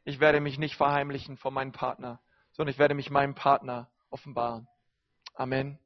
[0.05, 2.21] ich werde mich nicht verheimlichen vor meinem Partner,
[2.53, 4.69] sondern ich werde mich meinem Partner offenbaren.
[5.33, 5.79] Amen.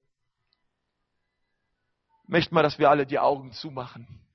[2.26, 4.27] Möchte mal, dass wir alle die Augen zumachen.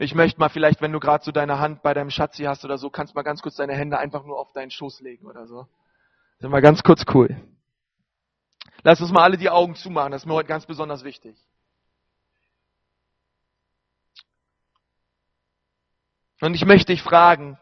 [0.00, 2.78] Ich möchte mal vielleicht, wenn du gerade so deine Hand bei deinem Schatzi hast oder
[2.78, 5.66] so, kannst mal ganz kurz deine Hände einfach nur auf deinen Schoß legen oder so.
[6.38, 7.36] Ist mal ganz kurz cool.
[8.84, 11.36] Lass uns mal alle die Augen zumachen, das ist mir heute ganz besonders wichtig.
[16.40, 17.58] Und ich möchte dich fragen,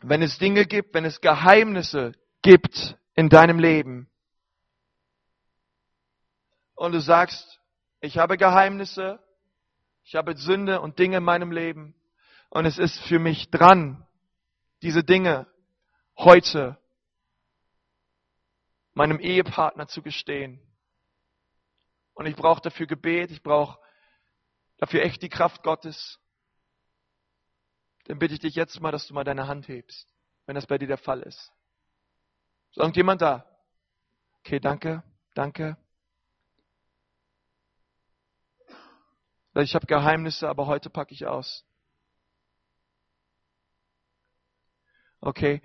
[0.00, 4.10] wenn es Dinge gibt, wenn es Geheimnisse gibt in deinem Leben
[6.74, 7.60] und du sagst,
[8.00, 9.20] ich habe Geheimnisse,
[10.12, 11.94] ich habe Sünde und Dinge in meinem Leben
[12.50, 14.06] und es ist für mich dran,
[14.82, 15.46] diese Dinge
[16.18, 16.76] heute
[18.92, 20.60] meinem Ehepartner zu gestehen.
[22.12, 23.78] Und ich brauche dafür Gebet, ich brauche
[24.76, 26.20] dafür echt die Kraft Gottes
[28.04, 30.12] dann bitte ich dich jetzt mal, dass du mal deine Hand hebst,
[30.44, 31.50] wenn das bei dir der Fall ist.
[32.72, 33.46] Ist irgendjemand da?
[34.40, 35.02] Okay, danke,
[35.32, 35.78] danke.
[39.54, 41.64] Ich habe Geheimnisse, aber heute packe ich aus.
[45.20, 45.60] Okay.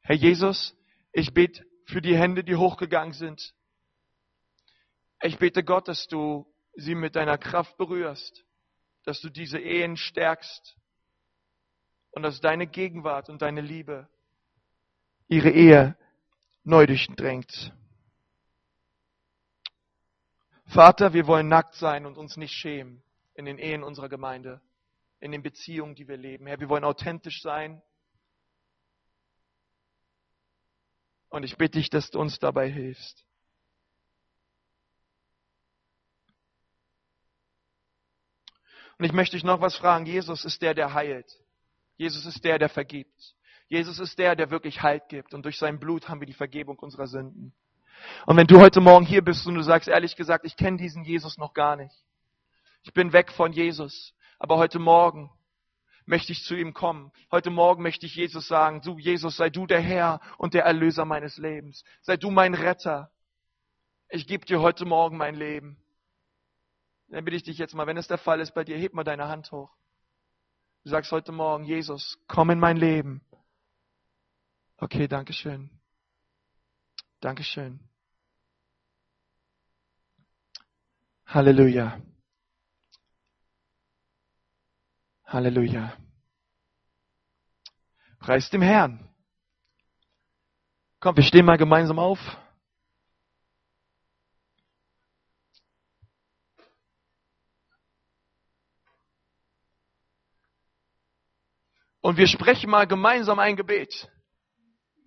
[0.00, 0.74] Herr Jesus,
[1.12, 3.54] ich bete für die Hände, die hochgegangen sind.
[5.20, 8.44] Ich bete Gott, dass du sie mit deiner Kraft berührst,
[9.04, 10.76] dass du diese Ehen stärkst,
[12.16, 14.08] und dass deine Gegenwart und deine Liebe
[15.28, 15.98] ihre Ehe
[16.64, 17.74] neu durchdrängt.
[20.64, 23.02] Vater, wir wollen nackt sein und uns nicht schämen
[23.36, 24.60] in den Ehen unserer Gemeinde,
[25.20, 26.46] in den Beziehungen, die wir leben.
[26.46, 27.82] Herr, wir wollen authentisch sein.
[31.28, 33.26] Und ich bitte dich, dass du uns dabei hilfst.
[38.98, 40.06] Und ich möchte dich noch was fragen.
[40.06, 41.30] Jesus ist der, der heilt.
[41.98, 43.34] Jesus ist der, der vergibt.
[43.68, 45.34] Jesus ist der, der wirklich Halt gibt.
[45.34, 47.54] Und durch sein Blut haben wir die Vergebung unserer Sünden.
[48.26, 51.04] Und wenn du heute Morgen hier bist und du sagst, ehrlich gesagt, ich kenne diesen
[51.04, 51.94] Jesus noch gar nicht.
[52.86, 54.14] Ich bin weg von Jesus.
[54.38, 55.28] Aber heute Morgen
[56.04, 57.10] möchte ich zu ihm kommen.
[57.32, 61.04] Heute Morgen möchte ich Jesus sagen, du Jesus, sei du der Herr und der Erlöser
[61.04, 61.82] meines Lebens.
[62.02, 63.10] Sei du mein Retter.
[64.08, 65.82] Ich gebe dir heute Morgen mein Leben.
[67.08, 69.02] Dann bitte ich dich jetzt mal, wenn es der Fall ist bei dir, heb mal
[69.02, 69.74] deine Hand hoch.
[70.84, 73.20] Du sagst heute Morgen, Jesus, komm in mein Leben.
[74.76, 75.70] Okay, danke schön.
[77.18, 77.80] Dankeschön.
[81.26, 82.00] Halleluja.
[85.26, 85.92] Halleluja.
[88.20, 89.08] Preis dem Herrn.
[91.00, 92.18] Komm, wir stehen mal gemeinsam auf.
[102.06, 104.08] und wir sprechen mal gemeinsam ein Gebet.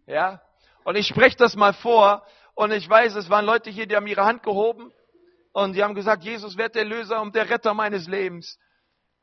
[0.05, 0.41] Ja?
[0.83, 4.05] Und ich spreche das mal vor und ich weiß, es waren Leute hier, die haben
[4.05, 4.91] ihre Hand gehoben
[5.53, 8.59] und die haben gesagt, Jesus wird der Löser und der Retter meines Lebens.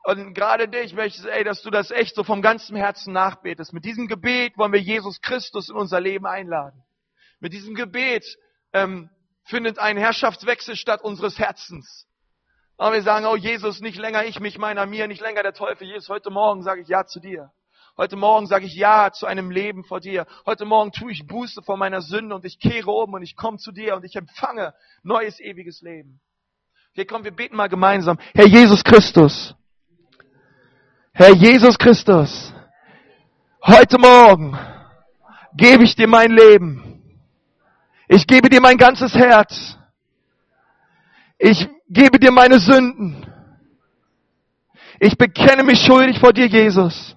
[0.07, 3.73] Und gerade dich möchte ich, ey, dass du das echt so vom ganzen Herzen nachbetest.
[3.73, 6.81] Mit diesem Gebet wollen wir Jesus Christus in unser Leben einladen.
[7.41, 8.25] Mit diesem Gebet
[8.71, 9.09] ähm,
[9.43, 12.07] findet ein Herrschaftswechsel statt unseres Herzens.
[12.77, 15.85] Und wir sagen, oh Jesus, nicht länger ich mich meiner mir, nicht länger der Teufel.
[15.85, 17.51] Jesus, heute Morgen sage ich Ja zu dir.
[17.97, 20.25] Heute Morgen sage ich Ja zu einem Leben vor dir.
[20.45, 23.57] Heute Morgen tue ich Buße vor meiner Sünde und ich kehre um und ich komme
[23.57, 26.21] zu dir und ich empfange neues ewiges Leben.
[26.93, 28.17] Hier kommen wir beten mal gemeinsam.
[28.33, 29.56] Herr Jesus Christus.
[31.17, 32.53] Herr Jesus Christus.
[33.65, 34.55] Heute Morgen
[35.55, 37.01] gebe ich dir mein Leben.
[38.07, 39.79] Ich gebe dir mein ganzes Herz.
[41.39, 43.25] Ich gebe dir meine Sünden.
[44.99, 47.15] Ich bekenne mich schuldig vor dir, Jesus.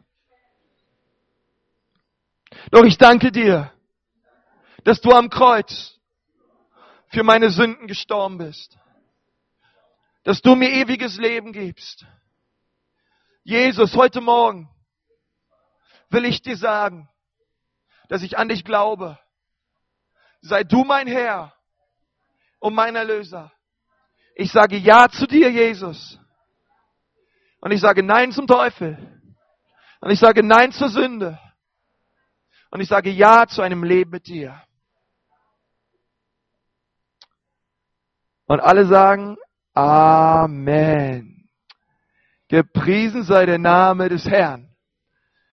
[2.70, 3.70] Doch ich danke dir,
[4.82, 6.00] dass du am Kreuz
[7.08, 8.78] für meine Sünden gestorben bist.
[10.24, 12.06] Dass du mir ewiges Leben gibst.
[13.50, 14.70] Jesus, heute Morgen
[16.08, 17.08] will ich dir sagen,
[18.08, 19.18] dass ich an dich glaube.
[20.40, 21.52] Sei du mein Herr
[22.60, 23.50] und mein Erlöser.
[24.36, 26.20] Ich sage Ja zu dir, Jesus.
[27.60, 29.20] Und ich sage Nein zum Teufel.
[30.00, 31.36] Und ich sage Nein zur Sünde.
[32.70, 34.62] Und ich sage Ja zu einem Leben mit dir.
[38.46, 39.36] Und alle sagen
[39.74, 41.39] Amen.
[42.50, 44.69] Gepriesen sei der Name des Herrn.